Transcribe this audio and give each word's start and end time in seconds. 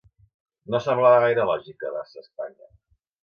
No 0.75 0.79
semblava 0.85 1.19
gaire 1.25 1.45
lògic 1.51 1.79
quedar-se 1.83 2.19
a 2.21 2.25
Espanya 2.27 2.73